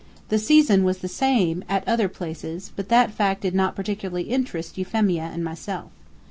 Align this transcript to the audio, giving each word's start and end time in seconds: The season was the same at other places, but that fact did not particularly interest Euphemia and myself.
The 0.29 0.39
season 0.39 0.83
was 0.83 0.97
the 0.97 1.07
same 1.07 1.63
at 1.69 1.87
other 1.87 2.09
places, 2.09 2.71
but 2.75 2.89
that 2.89 3.11
fact 3.11 3.41
did 3.41 3.53
not 3.53 3.75
particularly 3.75 4.23
interest 4.31 4.75
Euphemia 4.79 5.29
and 5.31 5.43
myself. 5.43 5.91